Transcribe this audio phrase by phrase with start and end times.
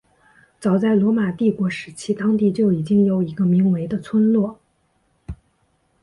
[0.59, 4.59] 早在罗马帝国时期当地就已经有一个名为的村落。